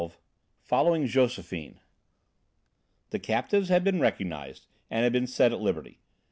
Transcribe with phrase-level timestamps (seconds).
[0.03, 0.15] XII
[0.63, 1.79] FOLLOWING JOSEPHINE
[3.11, 5.99] The captives had been recognised, and had been set at liberty.